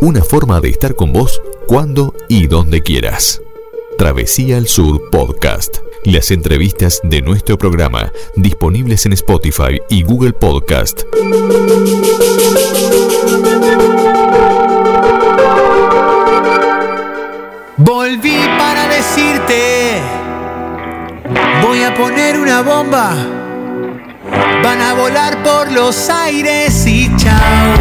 [0.00, 3.42] Una forma de estar con vos cuando y donde quieras.
[3.98, 5.78] Travesía al Sur Podcast.
[6.04, 11.02] Las entrevistas de nuestro programa disponibles en Spotify y Google Podcast.
[17.76, 20.00] Volví para decirte,
[21.62, 23.14] voy a poner una bomba,
[24.62, 27.74] van a volar por los aires y chao.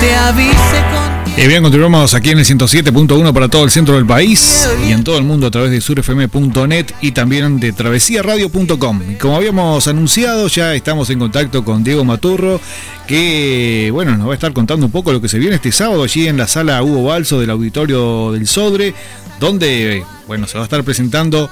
[0.00, 4.04] Te avise con y bien, continuamos aquí en el 107.1 para todo el centro del
[4.04, 9.02] país y en todo el mundo a través de surfm.net y también de travesíaradio.com.
[9.10, 12.60] Y como habíamos anunciado, ya estamos en contacto con Diego Maturro,
[13.06, 16.02] que bueno, nos va a estar contando un poco lo que se viene este sábado
[16.02, 18.92] allí en la sala Hugo Balso del Auditorio del Sodre,
[19.38, 21.48] donde bueno, se va a estar presentando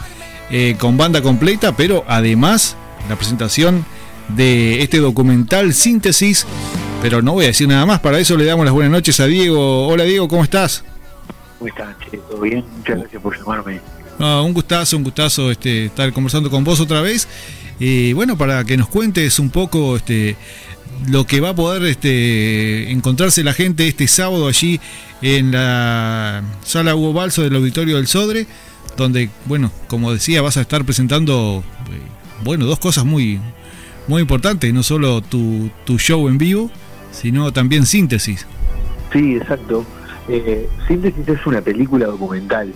[0.51, 2.77] eh, con banda completa, pero además
[3.09, 3.84] la presentación
[4.29, 6.47] de este documental Síntesis
[7.01, 9.27] pero no voy a decir nada más, para eso le damos las buenas noches a
[9.27, 9.87] Diego.
[9.87, 10.83] Hola Diego, ¿cómo estás?
[11.59, 11.95] ¿Cómo estás,
[12.28, 12.64] ¿Todo bien?
[12.77, 13.81] Muchas gracias por llamarme.
[14.19, 17.28] un gustazo, un gustazo este, estar conversando con vos otra vez.
[17.78, 20.37] Y bueno, para que nos cuentes un poco este,
[21.06, 24.81] lo que va a poder este, encontrarse la gente este sábado allí
[25.22, 28.48] en la sala Hugo Balso del Auditorio del Sodre,
[29.04, 32.00] donde, bueno, como decía, vas a estar presentando, eh,
[32.44, 33.41] bueno, dos cosas muy,
[34.08, 36.70] muy importantes, no solo tu, tu show en vivo,
[37.12, 38.46] sino también Síntesis.
[39.12, 39.84] Sí, exacto.
[40.28, 42.74] Eh, Síntesis es una película documental,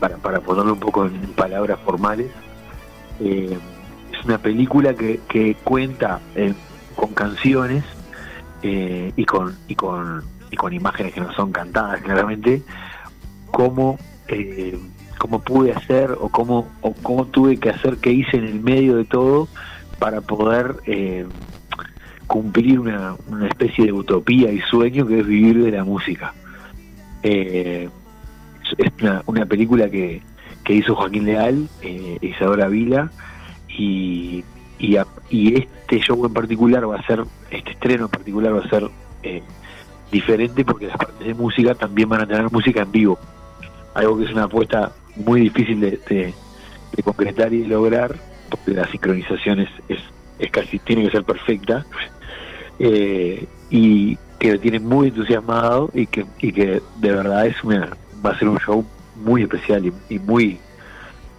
[0.00, 2.30] para, para ponerlo un poco en palabras formales.
[3.20, 3.56] Eh,
[4.12, 6.52] es una película que, que cuenta eh,
[6.96, 7.84] con canciones
[8.64, 12.62] y, con, y, con, y con imágenes que no son cantadas claramente,
[13.50, 13.98] cómo,
[15.22, 18.96] cómo pude hacer o cómo, o cómo tuve que hacer, qué hice en el medio
[18.96, 19.46] de todo
[20.00, 20.82] para poder
[22.26, 26.34] cumplir una, una especie de utopía y sueño que es vivir de la música.
[27.22, 27.88] Eh,
[28.78, 28.92] es
[29.28, 30.22] una, película que,
[30.64, 33.12] que, hizo Joaquín Leal, eh, Isadora Vila,
[33.68, 34.42] y,
[34.80, 34.96] y,
[35.54, 37.22] este show en particular va a ser,
[37.52, 38.90] este estreno en particular va a ser
[39.22, 39.40] eh,
[40.10, 43.18] diferente porque las partes de música también van a tener música en vivo.
[43.94, 46.34] Algo que es una apuesta muy difícil de,
[47.04, 48.16] concretar y de lograr,
[48.50, 51.86] porque la sincronización es, es, casi, tiene que ser perfecta
[52.78, 57.96] eh, y que lo tiene muy entusiasmado y que, y que de verdad es una,
[58.24, 58.84] va a ser un show
[59.16, 60.58] muy especial y, muy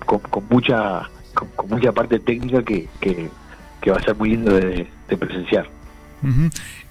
[0.06, 3.30] con, mucha con, mucha parte técnica que, que,
[3.92, 4.88] va a ser muy lindo de,
[5.20, 5.68] presenciar.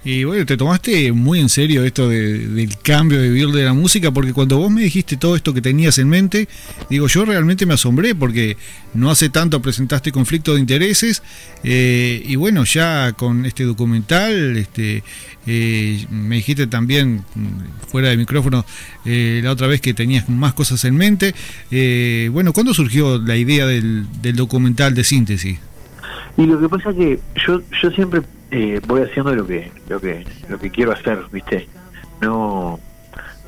[0.05, 4.11] Y bueno, te tomaste muy en serio esto del cambio de vivir de la música,
[4.11, 6.49] porque cuando vos me dijiste todo esto que tenías en mente,
[6.91, 8.57] digo, yo realmente me asombré, porque
[8.95, 11.23] no hace tanto presentaste conflicto de intereses,
[11.63, 15.05] eh, y bueno, ya con este documental, este,
[15.47, 17.25] eh, me dijiste también,
[17.87, 18.67] fuera de micrófono,
[19.05, 21.33] eh, la otra vez que tenías más cosas en mente.
[22.33, 25.59] bueno, ¿cuándo surgió la idea del, del documental de síntesis?
[26.37, 29.99] Y lo que pasa es que yo, yo siempre eh, voy haciendo lo que lo
[29.99, 31.67] que lo que quiero hacer viste
[32.21, 32.79] no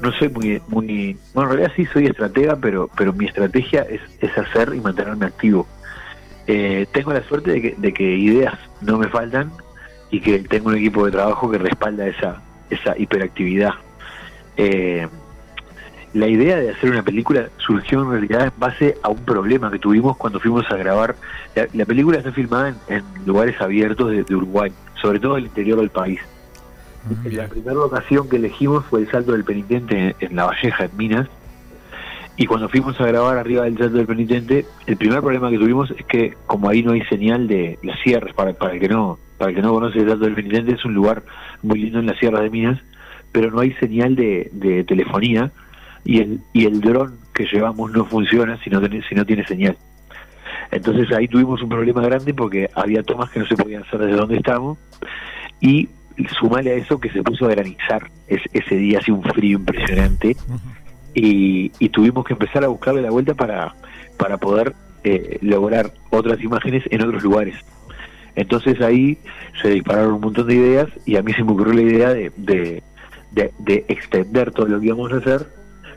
[0.00, 4.00] no soy muy muy bueno en realidad sí soy estratega pero pero mi estrategia es,
[4.20, 5.66] es hacer y mantenerme activo.
[6.46, 9.50] Eh, tengo la suerte de que, de que ideas no me faltan
[10.10, 13.74] y que tengo un equipo de trabajo que respalda esa esa hiperactividad.
[14.56, 15.06] Eh,
[16.14, 19.80] la idea de hacer una película surgió en realidad en base a un problema que
[19.80, 21.16] tuvimos cuando fuimos a grabar.
[21.74, 24.72] La, película está filmada en, lugares abiertos de, Uruguay,
[25.04, 26.18] sobre todo el interior del país.
[27.04, 30.96] Ah, la primera ocasión que elegimos fue el Salto del Penitente en, La Valleja, en
[30.96, 31.28] Minas.
[32.38, 35.90] Y cuando fuimos a grabar arriba del Salto del Penitente, el primer problema que tuvimos
[35.90, 39.18] es que como ahí no hay señal de las sierras, para, para el que no
[39.36, 41.22] para el que no conoce el Salto del Penitente, es un lugar
[41.62, 42.80] muy lindo en las sierras de Minas,
[43.30, 45.52] pero no hay señal de, de telefonía
[46.02, 49.44] y el, y el dron que llevamos no funciona si no, tiene, si no tiene
[49.44, 49.76] señal.
[50.70, 54.16] Entonces ahí tuvimos un problema grande porque había tomas que no se podían hacer desde
[54.16, 54.78] donde estábamos
[55.60, 55.88] y
[56.38, 60.36] sumale a eso que se puso a granizar ese día, así un frío impresionante
[61.14, 63.74] y, y, tuvimos que empezar a buscarle la vuelta para,
[64.16, 64.74] para poder
[65.04, 67.56] eh, lograr otras imágenes en otros lugares.
[68.36, 69.18] Entonces ahí
[69.62, 72.32] se dispararon un montón de ideas y a mí se me ocurrió la idea de,
[72.36, 72.82] de,
[73.30, 75.46] de extender todo lo que íbamos a hacer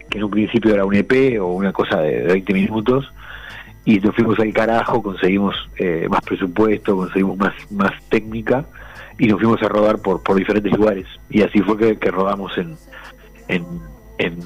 [0.09, 3.11] que en un principio era un EP o una cosa de 20 minutos,
[3.87, 8.65] y nos fuimos al carajo, conseguimos eh, más presupuesto, conseguimos más, más técnica,
[9.17, 11.05] y nos fuimos a rodar por, por diferentes lugares.
[11.29, 12.75] Y así fue que, que rodamos en,
[13.47, 13.65] en,
[14.17, 14.39] en,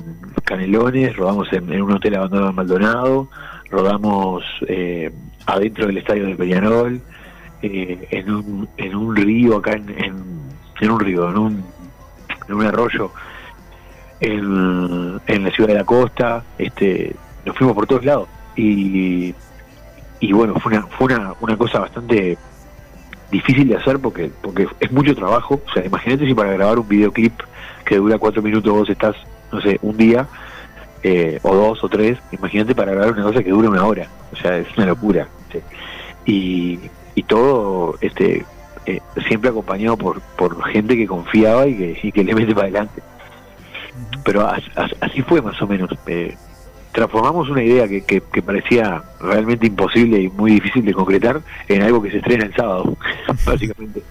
[0.44, 3.30] Canelones, rodamos en, un hotel abandonado en Maldonado,
[3.72, 5.12] rodamos eh,
[5.48, 7.02] adentro del estadio de Peñarol,
[7.64, 11.66] eh, en, un, en un río acá en, en un río, en un,
[12.48, 13.12] en un arroyo,
[14.20, 19.34] en, en la ciudad de la costa, este, nos fuimos por todos lados y,
[20.20, 22.38] y bueno, fue una, fue una, una cosa bastante
[23.32, 25.62] difícil de hacer porque porque es mucho trabajo.
[25.68, 27.34] O sea, imagínate si para grabar un videoclip
[27.86, 29.16] que dura cuatro minutos vos estás,
[29.52, 30.28] no sé, un día
[31.04, 34.08] eh, o dos o tres, imagínate para grabar una cosa que dura una hora.
[34.32, 35.28] O sea, es una locura.
[36.26, 36.80] Y,
[37.16, 38.46] y todo este
[38.86, 42.68] eh, siempre acompañado por, por gente que confiaba y que, y que le mete para
[42.68, 43.02] adelante.
[44.24, 44.48] Pero
[45.02, 45.90] así fue más o menos.
[46.06, 46.36] Eh,
[46.92, 52.02] transformamos una idea que, que, parecía realmente imposible y muy difícil de concretar en algo
[52.02, 52.98] que se estrena el sábado,
[53.46, 54.02] básicamente.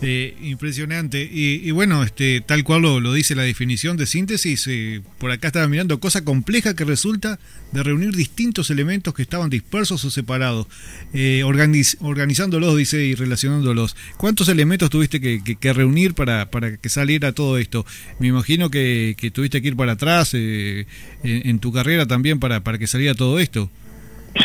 [0.00, 1.28] Eh, impresionante.
[1.30, 5.66] Y, bueno, este, tal cual lo, dice la definición de síntesis, eh, por acá estaba
[5.66, 7.40] mirando cosa compleja que resulta
[7.72, 10.68] de reunir distintos elementos que estaban dispersos o separados,
[11.12, 13.96] eh, organizándolos, dice, y relacionándolos.
[14.16, 17.84] ¿Cuántos elementos tuviste que, reunir para, para, que saliera todo esto?
[18.20, 20.86] Me imagino que, tuviste que ir para atrás en,
[21.24, 23.68] en, tu carrera también para, para que saliera todo esto.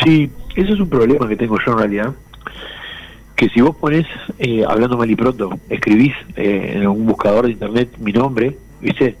[0.04, 2.14] Sí, eso es un problema que tengo yo en realidad
[3.36, 4.06] que si vos pones,
[4.38, 9.16] eh, hablando mal y pronto, escribís eh, en un buscador de internet mi nombre, ¿viste?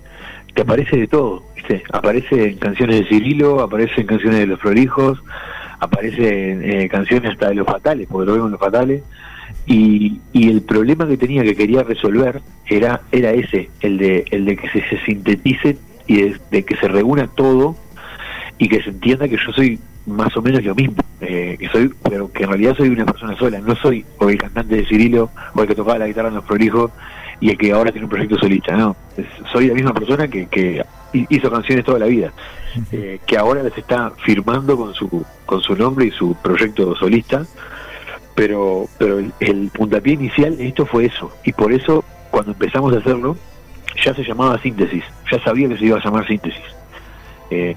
[0.54, 1.82] Te aparece de todo, ¿viste?
[1.92, 5.22] Aparece en canciones de Cirilo, aparece en canciones de Los Prolijos,
[5.80, 9.02] aparece en eh, canciones hasta de Los Fatales, porque lo veo en Los Fatales,
[9.66, 14.44] y, y el problema que tenía, que quería resolver, era era ese, el de, el
[14.44, 15.76] de que se, se sintetice
[16.06, 17.76] y de que se reúna todo
[18.58, 21.92] y que se entienda que yo soy más o menos lo mismo, eh, que soy,
[22.08, 25.30] pero que en realidad soy una persona sola, no soy o el cantante de Cirilo,
[25.54, 26.90] o el que tocaba la guitarra en los prolijos,
[27.40, 28.96] y el que ahora tiene un proyecto solista, no,
[29.52, 32.32] soy la misma persona que, que hizo canciones toda la vida,
[32.92, 37.44] eh, que ahora les está firmando con su, con su nombre y su proyecto solista,
[38.34, 42.92] pero, pero el, el puntapié inicial de esto fue eso, y por eso cuando empezamos
[42.92, 43.36] a hacerlo,
[44.02, 46.64] ya se llamaba síntesis, ya sabía que se iba a llamar síntesis.
[47.50, 47.76] Eh,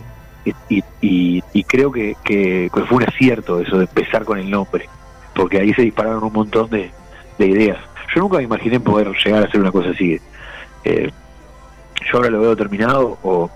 [0.70, 4.88] y, y, creo que, que, fue un acierto eso de empezar con el nombre,
[5.34, 6.92] porque ahí se dispararon un montón de,
[7.40, 7.78] ideas.
[8.16, 10.20] Yo nunca me imaginé poder llegar a hacer una cosa así.
[10.84, 11.12] Eh,
[12.10, 13.50] yo ahora lo veo terminado o,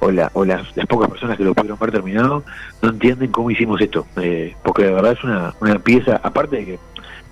[0.00, 2.44] o, la, o las, pocas personas que lo pudieron ver terminado
[2.82, 6.64] no entienden cómo hicimos esto, eh, porque de verdad es una, una pieza, aparte de
[6.64, 6.78] que,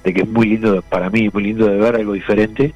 [0.04, 2.74] de que es muy lindo para mí, muy lindo de ver algo diferente,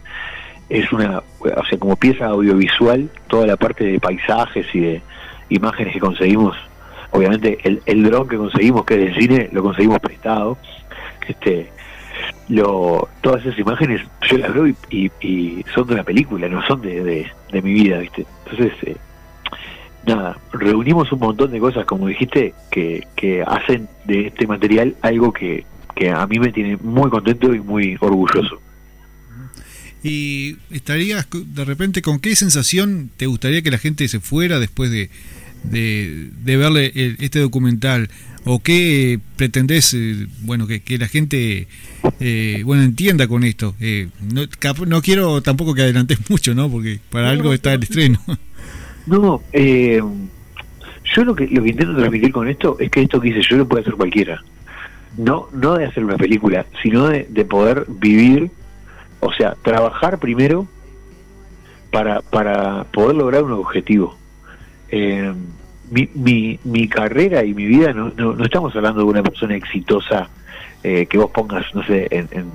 [0.68, 5.02] es una, o sea, como pieza audiovisual, toda la parte de paisajes y de,
[5.48, 6.56] imágenes que conseguimos,
[7.10, 10.58] obviamente el, el dron que conseguimos, que es del cine, lo conseguimos prestado.
[11.26, 11.70] Este,
[12.48, 16.82] lo, todas esas imágenes yo las veo y, y, son de una película, no son
[16.82, 18.26] de, de, mi vida, ¿viste?
[18.44, 18.96] Entonces, eh,
[20.06, 25.32] nada, reunimos un montón de cosas, como dijiste, que, que hacen de este material algo
[25.32, 25.64] que,
[25.94, 28.60] que a mí me tiene muy contento y muy orgulloso.
[30.02, 34.90] ¿Y estarías de repente con qué sensación te gustaría que la gente se fuera después
[34.90, 35.10] de,
[35.64, 38.08] de, verle este documental?
[38.44, 41.68] ¿O qué pretendés, eh, bueno, que, que, la gente,
[42.18, 43.76] eh, bueno, entienda con esto?
[43.80, 44.42] Eh, no,
[44.86, 46.68] no, quiero tampoco que adelantes mucho, ¿no?
[46.68, 48.18] Porque para algo está el estreno.
[49.04, 53.42] No, yo lo que, lo que intento transmitir con esto es que esto que hice
[53.42, 54.40] yo lo puede hacer cualquiera.
[55.18, 58.52] No, no de hacer una película, sino de, de poder vivir,
[59.18, 60.68] o sea, trabajar primero
[61.90, 64.16] para, para poder lograr un objetivo
[64.92, 65.32] eh,
[65.90, 70.28] mi, mi, mi, carrera y mi vida, no, no, estamos hablando de una persona exitosa
[70.84, 72.50] eh, que vos pongas, no sé, en, en,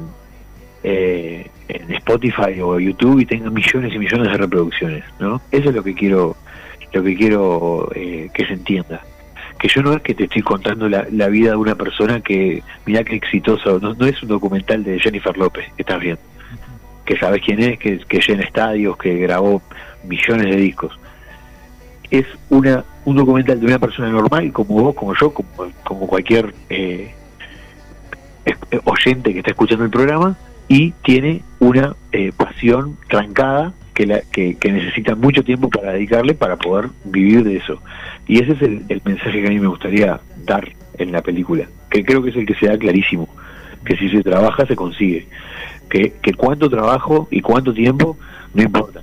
[0.83, 5.41] eh, en, Spotify o YouTube y tenga millones y millones de reproducciones, ¿no?
[5.51, 6.35] Eso es lo que quiero,
[6.93, 9.01] lo que quiero eh, que se entienda.
[9.59, 12.61] Que yo no es que te estoy contando la, la vida de una persona que,
[12.85, 16.21] mira qué exitoso, no, no es un documental de Jennifer López, que estás viendo,
[17.03, 19.63] que sabes quién es, que, que llena estadios, que grabó
[20.03, 20.99] millones de discos
[22.11, 25.49] es una un documental de una persona normal como vos, como yo, como,
[25.85, 27.13] como cualquier eh,
[28.45, 30.35] eh, oyente que está escuchando el programa
[30.67, 36.57] y tiene una eh, pasión trancada que, la, que, necesita mucho tiempo para dedicarle para
[36.57, 37.81] poder vivir de eso.
[38.27, 41.65] Y ese es el, el, mensaje que a mí me gustaría dar en la película,
[41.89, 43.29] que creo que es el que se da clarísimo,
[43.85, 45.27] que si se trabaja se consigue,
[45.89, 48.17] que, que cuánto trabajo y cuánto tiempo
[48.53, 49.01] no importa,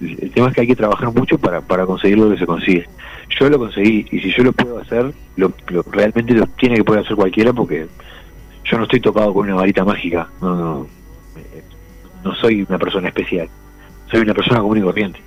[0.00, 2.86] el tema es que hay que trabajar mucho para, para conseguir lo que se consigue.
[3.38, 5.52] Yo lo conseguí y si yo lo puedo hacer, lo,
[5.92, 7.86] realmente lo tiene que poder hacer cualquiera porque
[8.64, 10.28] yo no estoy tocado con una varita mágica.
[10.40, 10.86] No, no,
[12.24, 13.48] no soy una persona especial.
[14.10, 15.20] Soy una persona común y corriente.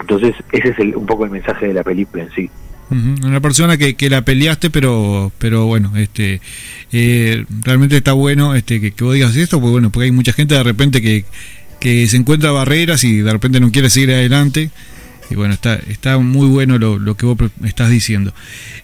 [0.00, 2.50] Entonces, ese es un poco el mensaje de la película en sí.
[2.90, 6.40] Una persona que, que la peleaste, pero pero bueno, este
[6.90, 10.32] eh, realmente está bueno este que, que vos digas esto, porque bueno, porque hay mucha
[10.32, 11.26] gente de repente que
[11.80, 14.70] que se encuentra barreras y de repente no quiere seguir adelante.
[15.30, 18.32] Y bueno, está, está muy bueno lo, lo que vos estás diciendo.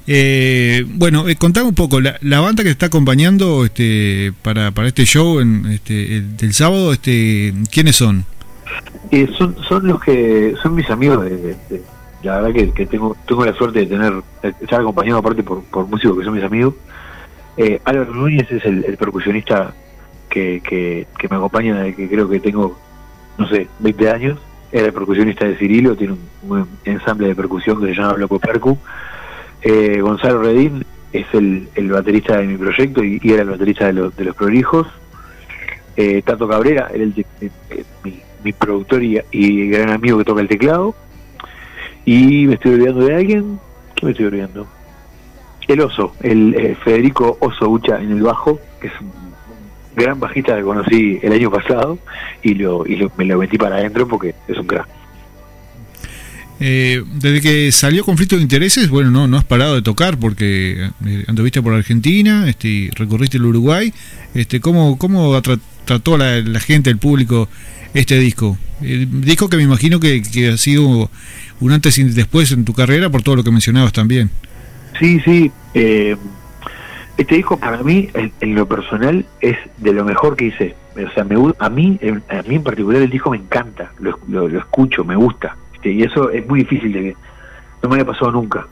[0.07, 5.07] Eh, bueno, eh, contame un poco, la, banda que está acompañando este, para, para este
[5.07, 8.27] show en, este, el, del sábado, este, ¿quiénes son?
[9.11, 9.57] Eh, son?
[9.67, 11.25] Son los que son mis amigos.
[11.25, 11.57] De,
[12.23, 14.13] la verdad que, que, tengo tengo la suerte de tener
[14.61, 16.75] estar acompañado aparte por, por músicos que son mis amigos.
[17.57, 19.75] Eh, Álvaro Núñez es el, percusionista
[20.29, 22.79] que, que, que, me acompaña que creo que tengo,
[23.39, 24.39] no sé, 20 años.
[24.73, 28.77] Era el percusionista de Cirilo, tiene un, ensamble de percusión que se llama Bloco Percu.
[29.63, 33.93] Eh, Gonzalo Redín es el, el, baterista de mi proyecto y, era el baterista de,
[33.93, 34.89] los de los prolijos.
[35.97, 37.51] Eh, Tato Cabrera era el, el
[38.03, 40.95] mi, mi, productor y, y, gran amigo que toca el teclado.
[42.05, 43.61] Y me estoy olvidando de alguien.
[43.95, 44.67] ¿Qué me estoy olvidando?
[45.69, 49.13] El oso, el eh, Federico Oso Ucha en el bajo, que es un
[49.97, 51.99] gran bajista que conocí el año pasado
[52.43, 54.89] y, lo, y lo, me lo metí para adentro porque es un crack.
[56.61, 60.89] Eh, desde que salió conflicto de intereses, bueno, no, no has parado de tocar porque
[61.05, 63.93] eh, anduviste por Argentina, este, recorriste el Uruguay.
[64.35, 67.49] Este, ¿Cómo, cómo tra trató la, la, gente, el público,
[67.93, 68.57] este disco?
[68.81, 71.11] El disco que me imagino que, que, ha sido
[71.61, 74.31] un antes y después en tu carrera por todo lo que mencionabas también.
[74.99, 75.51] Sí, sí.
[75.75, 76.17] Eh,
[77.17, 80.75] este disco para mí, en, lo personal, es de lo mejor que hice.
[80.95, 84.49] O sea, me, a, mí, a mí en particular el disco me encanta, lo, lo,
[84.49, 85.57] lo escucho, me gusta
[85.91, 87.17] y eso es muy difícil de que
[87.83, 88.67] no me había pasado nunca.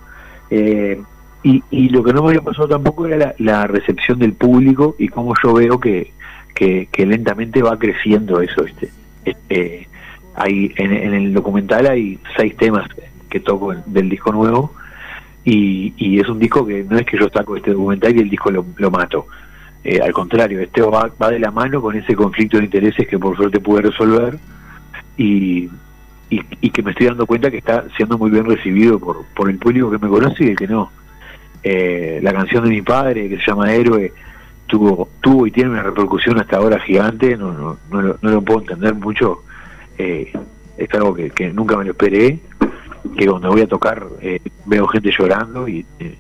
[0.50, 1.00] Eh,
[1.42, 4.94] y, y, lo que no me había pasado tampoco era la, la recepción del público
[4.99, 6.12] y cómo yo veo que,
[6.54, 8.64] que, que lentamente va creciendo eso.
[8.64, 8.90] este,
[9.25, 9.88] este
[10.34, 12.88] hay en, en, el documental hay seis temas
[13.28, 14.72] que toco del disco nuevo
[15.44, 18.30] y, y, es un disco que no es que yo saco este documental y el
[18.30, 19.26] disco lo, lo mato.
[19.84, 23.37] Eh, al contrario, este va, de la mano con ese conflicto de intereses que por
[23.37, 24.38] suerte pude resolver
[25.16, 25.68] y,
[26.30, 29.58] y, que me estoy dando cuenta que está siendo muy bien recibido por, por el
[29.58, 30.90] público que me conoce y el que no.
[31.64, 34.12] Eh, la canción de mi padre, que se llama Héroe,
[34.66, 38.42] tuvo, tuvo y tiene una repercusión hasta ahora gigante, no, no, no, lo, no lo
[38.42, 39.42] puedo entender mucho,
[39.99, 40.32] eh,
[40.76, 42.38] es algo que, nunca me lo esperé,
[43.16, 46.16] que cuando voy a tocar eh, veo gente llorando y, eh,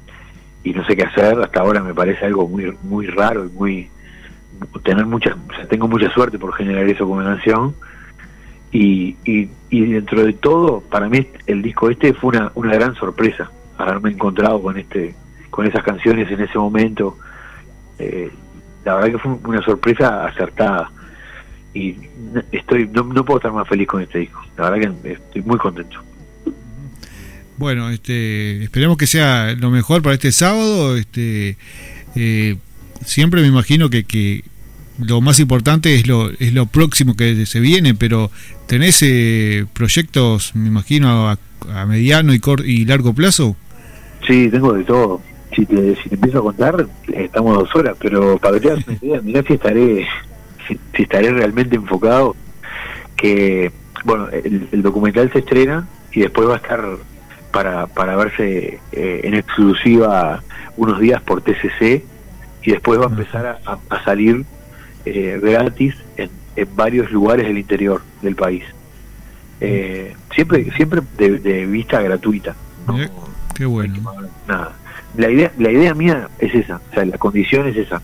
[0.64, 3.90] y no sé qué hacer, hasta ahora me parece algo muy muy raro y muy
[4.84, 7.74] tener mucha, o sea, tengo mucha suerte por generar eso como canción
[8.72, 13.50] y, y, dentro de todo, para mí el disco este fue una, una gran sorpresa,
[13.76, 15.14] haberme encontrado con este
[15.50, 17.18] con esas canciones en ese momento.
[17.98, 18.30] Eh,
[18.86, 20.90] la verdad que fue una sorpresa acertada
[21.74, 21.96] y
[22.50, 24.40] estoy no, no puedo estar más feliz con este disco.
[24.56, 26.00] La verdad que estoy muy contento.
[27.62, 30.96] Bueno, este, esperemos que sea lo mejor para este sábado.
[30.96, 31.56] Este,
[32.16, 32.56] eh,
[33.04, 34.42] siempre me imagino que, que
[34.98, 38.32] lo más importante es lo, es lo próximo que se viene, pero
[38.66, 41.38] ¿tenés eh, proyectos, me imagino, a,
[41.72, 43.54] a mediano y, cor y largo plazo?
[44.26, 45.20] Sí, tengo de todo.
[45.54, 48.76] Si te, si te empiezo a contar, estamos dos horas, pero para que
[49.22, 50.04] mirá si estaré,
[50.66, 52.34] si, si, estaré realmente enfocado,
[53.14, 53.70] que,
[54.04, 56.98] bueno, el, el, documental se estrena y después va a estar
[57.52, 60.42] para, para verse eh, en exclusiva
[60.76, 62.02] unos días por TCC
[62.62, 64.44] y después va a empezar a, a salir
[65.04, 68.64] eh, gratis en, en, varios lugares del interior del país.
[69.60, 72.56] Eh, siempre siempre de, de vista gratuita.
[72.86, 72.96] ¿no?
[73.54, 73.94] Qué bueno.
[74.48, 74.72] Nada.
[75.16, 78.00] La idea, la idea mía es esa, o sea, la condición es esa,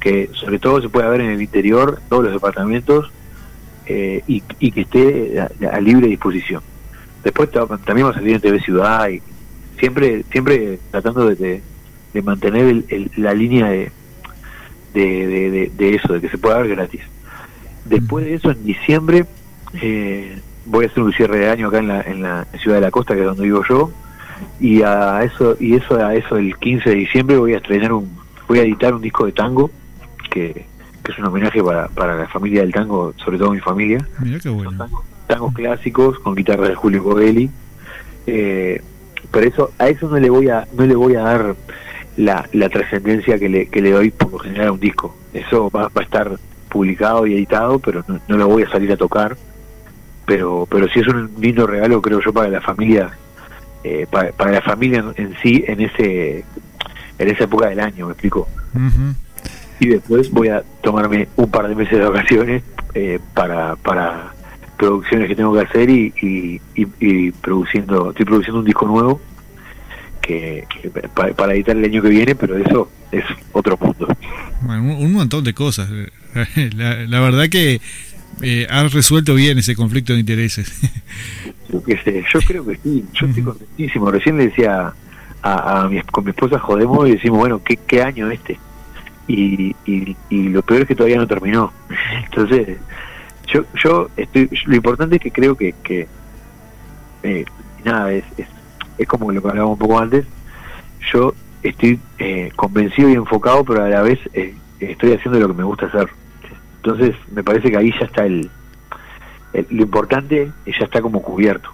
[0.00, 3.10] que sobre todo se pueda ver en el interior, todos los departamentos,
[3.86, 6.62] eh, y, y, que esté a, a, libre disposición.
[7.24, 9.22] Después también va a salir en TV Ciudad y
[9.78, 11.62] siempre siempre tratando de, de,
[12.12, 13.90] de mantener el, el, la línea de,
[14.92, 17.00] de, de, eso, de que se pueda ver gratis.
[17.84, 19.26] Después de eso, en diciembre,
[19.74, 22.82] eh, voy a hacer un cierre de año acá en la, en la ciudad de
[22.82, 23.90] la costa, que es donde vivo yo,
[24.60, 28.08] y a eso, y eso a eso el 15 de diciembre voy a estrenar un,
[28.48, 29.70] voy a editar un disco de tango,
[30.30, 30.66] que,
[31.02, 34.06] que es un homenaje para, para la familia del tango, sobre todo mi familia.
[34.20, 34.70] Mira qué bueno.
[34.76, 37.50] Tangos, tangos, clásicos con guitarra de Julio Covelli.
[38.26, 38.82] Eh,
[39.30, 41.56] pero eso, a eso no le voy a, no le voy a dar
[42.16, 45.16] la, la trascendencia que le, que le doy por lo general a un disco.
[45.32, 46.38] Eso va, va a estar
[46.68, 49.36] publicado y editado, pero no, no, lo voy a salir a tocar.
[50.26, 53.10] Pero, pero sí es un lindo regalo, creo yo, para la familia,
[53.82, 56.44] eh, para, para, la familia en, en, sí, en ese,
[57.18, 58.48] en esa época del año, me explico.
[58.74, 59.14] Uh -huh.
[59.80, 62.62] Y después voy a tomarme un par de meses de vacaciones
[62.94, 64.32] eh, para, para
[64.76, 69.20] producciones que tengo que hacer y, y, y, y produciendo, estoy produciendo un disco nuevo
[70.20, 74.08] que, que para, para, editar el año que viene, pero eso es otro punto.
[74.62, 75.88] Bueno, un, un montón de cosas.
[76.76, 77.80] La, la, verdad que
[78.42, 80.72] eh, has resuelto bien ese conflicto de intereses.
[81.72, 84.10] Yo, qué sé, yo creo que sí, yo estoy contentísimo.
[84.10, 84.92] Recién le decía
[85.42, 88.58] a, a mi, con mi esposa, jodemos y decimos, bueno, ¿qué, qué año este?
[89.26, 91.72] Y, y, y lo peor es que todavía no terminó.
[92.26, 92.78] Entonces,
[93.52, 96.06] yo, yo estoy, lo importante es que creo que, que
[97.22, 97.44] eh,
[97.84, 98.24] nada, es,
[98.98, 100.24] es, como lo que hablábamos un poco antes,
[101.12, 105.54] yo estoy eh, convencido y enfocado, pero a la vez eh, estoy haciendo lo que
[105.54, 106.08] me gusta hacer.
[106.76, 108.50] Entonces, me parece que ahí ya está el,
[109.70, 111.70] lo importante, ya está como cubierto.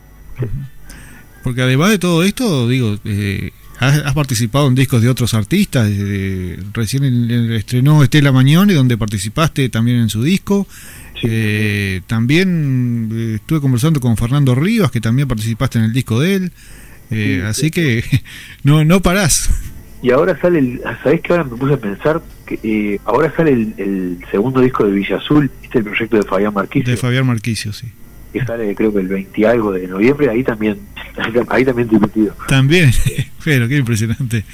[1.43, 5.89] Porque además de todo esto, digo, eh, has, participado en discos de otros artistas.
[5.91, 7.05] Eh, recién
[7.53, 10.67] estrenó Estela Mañone, donde participaste también en su disco.
[11.21, 11.27] Sí.
[11.31, 16.35] Eh, también eh, estuve conversando con Fernando Rivas, que también participaste en el disco de
[16.37, 16.53] él.
[17.11, 17.71] Sí, así sí.
[17.71, 18.05] que
[18.65, 19.51] no, no parás.
[20.03, 22.23] Y ahora sale, el, ¿sabés que ahora me puse a pensar?
[22.47, 26.23] que eh, Ahora sale el, el, segundo disco de Villa Azul, este el proyecto de
[26.23, 26.91] Fabián Marquicio.
[26.91, 27.93] De Fabián Marquicio, sí.
[28.33, 30.79] Que sale creo que el 20 algo de noviembre, ahí también,
[31.49, 32.35] ahí también estoy metido.
[32.49, 32.91] También,
[33.45, 34.45] pero qué impresionante.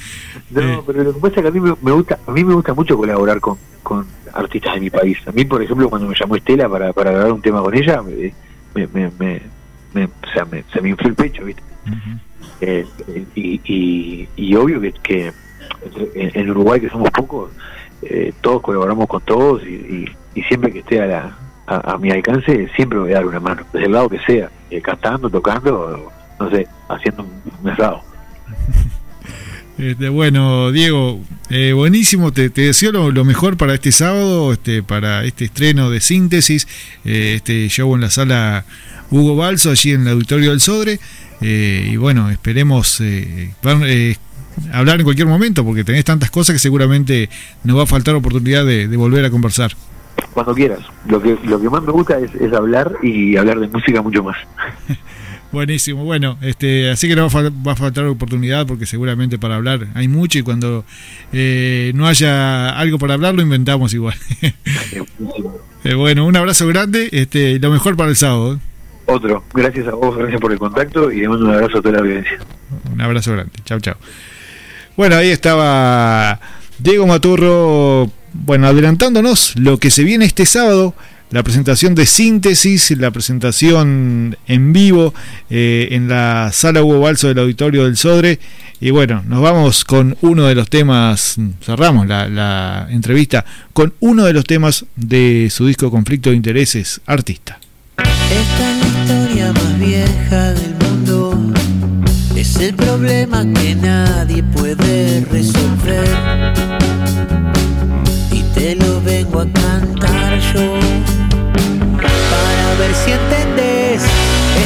[0.51, 0.83] No, eh.
[0.87, 2.97] pero lo que pasa es que a mí me, gusta, a mí me gusta mucho
[2.97, 5.19] colaborar con, con artistas de mi país.
[5.27, 8.03] A mí, por ejemplo, cuando me llamó Estela para, para grabar un tema con ella,
[8.03, 8.33] me,
[8.75, 9.43] me, me,
[9.93, 11.63] me o sea, se me infló el pecho, ¿viste?
[11.87, 12.19] Uh -huh.
[12.63, 12.87] eh,
[13.35, 15.33] y, y, y, obvio que, que
[16.15, 17.51] en, en, Uruguay, que somos pocos,
[18.03, 21.99] eh, todos colaboramos con todos y, y, y siempre que esté a, la, a, a,
[21.99, 25.29] mi alcance, siempre voy a dar una mano, desde el lado que sea, eh, cantando,
[25.29, 27.77] tocando, no sé, haciendo un, un.
[29.79, 31.21] Este, bueno, Diego,
[31.51, 36.67] eh, buenísimo, te, deseo lo, mejor para este sábado, este, para este estreno de síntesis,
[37.05, 38.65] eh, este show en la sala
[39.11, 40.99] Hugo Balso, allí en el auditorio del Sodre,
[41.41, 44.17] eh, y bueno, esperemos eh, eh,
[44.73, 47.29] hablar en cualquier momento, porque tenés tantas cosas que seguramente
[47.63, 49.73] nos va a faltar oportunidad de volver a conversar.
[50.33, 53.69] Cuando quieras, lo que, lo que más me gusta es, es hablar y hablar de
[53.69, 54.37] música mucho más.
[55.53, 60.09] Buenísimo, bueno, este, así que no va a faltar oportunidad porque seguramente para hablar hay
[60.09, 60.85] mucho y cuando
[61.33, 64.17] eh, no haya algo para hablar lo inventamos igual.
[65.85, 68.55] eh, bueno, un abrazo grande, este, lo mejor para el sábado.
[68.55, 68.59] ¿eh?
[69.07, 71.95] Otro, gracias a vos, gracias por el contacto y le mando un abrazo a toda
[71.95, 72.39] la audiencia.
[72.93, 73.97] Un abrazo grande, chao, chao.
[74.97, 76.41] Bueno, ahí estaba
[76.79, 78.11] Diego Maturro,
[78.45, 80.95] bueno, adelantándonos lo que se viene este sábado
[81.31, 85.13] la presentación de síntesis, la presentación en vivo
[85.51, 88.39] eh, en la sala Hugo Balso del Auditorio del Sodre.
[88.81, 94.25] Y bueno, nos vamos con uno de los temas, cerramos la, la entrevista con uno
[94.25, 97.59] de los temas de su disco Conflicto de Intereses, Artista.
[97.99, 101.53] Esta es la historia más vieja del mundo.
[102.37, 106.07] Es el problema que nadie puede resolver.
[108.57, 111.07] Te lo vengo a cantar yo
[112.79, 114.03] ver si entendés.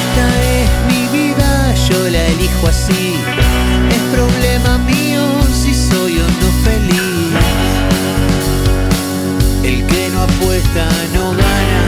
[0.00, 3.14] Esta es mi vida, yo la elijo así.
[3.90, 5.22] Es problema mío
[5.62, 7.32] si soy o no feliz.
[9.62, 11.82] El que no apuesta no gana.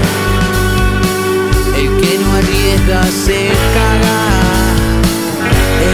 [1.77, 4.19] El que no arriesga se caga.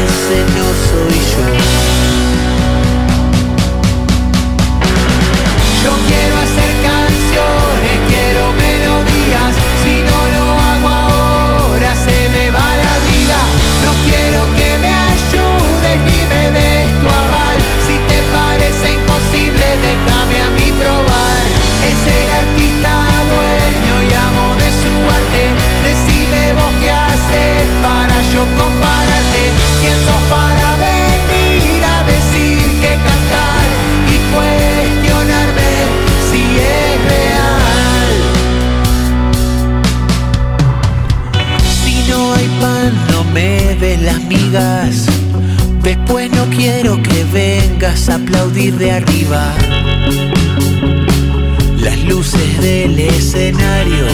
[0.04, 1.18] Ese no soy.
[1.32, 1.87] Yo
[44.02, 45.06] las migas.
[45.82, 49.52] Después no quiero que vengas a aplaudir de arriba.
[51.78, 54.06] Las luces del escenario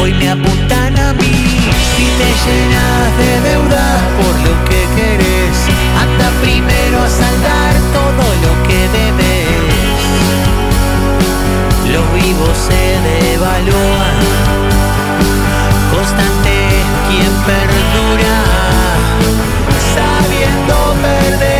[0.00, 1.34] hoy me apuntan a mí.
[1.96, 5.56] Si te llenas de deudas por lo que querés,
[6.00, 9.50] anda primero a saldar todo lo que debes.
[11.92, 14.16] Los vivos se devalúan,
[15.92, 16.39] constante es
[17.10, 18.42] quien perdura,
[19.94, 21.59] sabiendo perder.